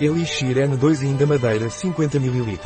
[0.00, 2.58] Elixir N2 da Madeira 50 ml.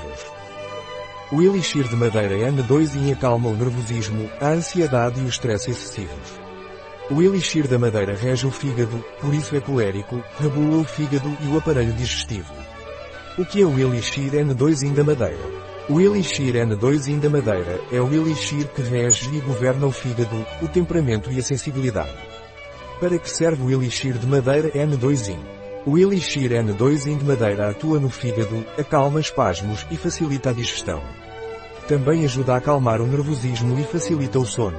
[1.31, 6.41] O elixir de madeira N2 acalma o nervosismo, a ansiedade e o estresse excessivos.
[7.11, 11.49] O elixir da madeira rege o fígado, por isso é colérico, regula o fígado e
[11.49, 12.55] o aparelho digestivo.
[13.37, 15.45] O que é o elixir N2 da madeira?
[15.87, 20.69] O elixir N2 da madeira é o elixir que rege e governa o fígado, o
[20.69, 22.17] temperamento e a sensibilidade.
[22.99, 25.58] Para que serve o elixir de madeira N2
[25.89, 31.03] O elixir N2 de madeira atua no fígado, acalma espasmos e facilita a digestão.
[31.89, 34.77] Também ajuda a acalmar o nervosismo e facilita o sono.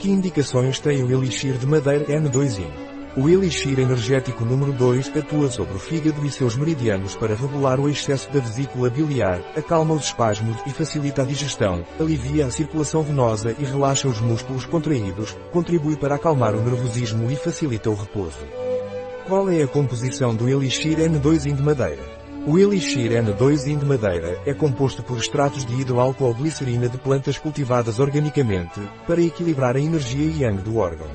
[0.00, 2.66] Que indicações tem o elixir de madeira N2
[3.16, 7.88] o elixir energético número 2 atua sobre o fígado e seus meridianos para regular o
[7.88, 13.56] excesso da vesícula biliar, acalma os espasmos e facilita a digestão, alivia a circulação venosa
[13.58, 18.67] e relaxa os músculos contraídos, contribui para acalmar o nervosismo e facilita o repouso.
[19.28, 22.02] Qual é a composição do elixir N2 de madeira?
[22.46, 28.80] O elixir N2 de madeira é composto por extratos de hidroalcoolglicerina de plantas cultivadas organicamente,
[29.06, 31.10] para equilibrar a energia yang do órgão.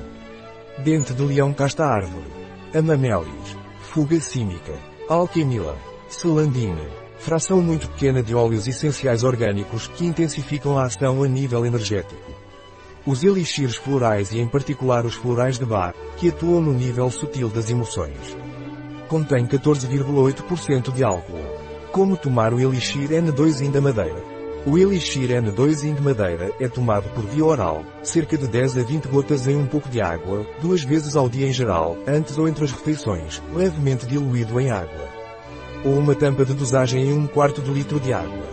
[0.78, 2.30] Dente de leão casta árvore.
[2.72, 3.56] Amamélis.
[3.80, 4.74] Fuga címica.
[5.08, 5.76] Alquimila.
[6.08, 6.86] Celandina.
[7.18, 12.43] Fração muito pequena de óleos essenciais orgânicos que intensificam a ação a nível energético.
[13.06, 17.50] Os elixires florais e em particular os florais de Bach, que atuam no nível sutil
[17.50, 18.36] das emoções.
[19.08, 21.44] Contém 14,8% de álcool.
[21.92, 24.34] Como tomar o elixir N2 da madeira?
[24.66, 29.08] O Elixir N2 de madeira é tomado por via oral, cerca de 10 a 20
[29.08, 32.64] gotas em um pouco de água, duas vezes ao dia em geral, antes ou entre
[32.64, 35.06] as refeições, levemente diluído em água.
[35.84, 38.48] Ou uma tampa de dosagem em um quarto de litro de água.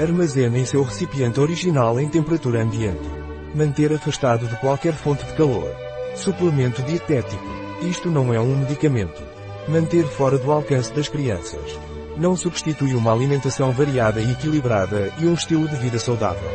[0.00, 3.25] Armazene em seu recipiente original em temperatura ambiente.
[3.54, 5.74] Manter afastado de qualquer fonte de calor.
[6.14, 7.44] Suplemento dietético.
[7.82, 9.22] Isto não é um medicamento.
[9.68, 11.78] Manter fora do alcance das crianças
[12.16, 16.50] não substitui uma alimentação variada e equilibrada e um estilo de vida saudável.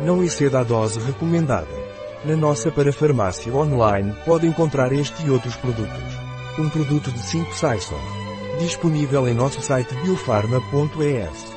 [0.00, 1.84] Não exceda a dose recomendada.
[2.24, 6.14] Na nossa parafarmácia online pode encontrar este e outros produtos.
[6.58, 8.00] Um produto de 5 Saison.
[8.58, 11.53] Disponível em nosso site biofarma.es.